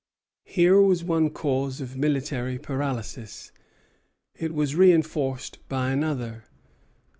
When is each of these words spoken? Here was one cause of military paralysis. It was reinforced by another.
Here 0.47 0.81
was 0.81 1.03
one 1.03 1.29
cause 1.29 1.79
of 1.79 1.95
military 1.95 2.57
paralysis. 2.57 3.51
It 4.33 4.51
was 4.51 4.73
reinforced 4.75 5.59
by 5.69 5.91
another. 5.91 6.45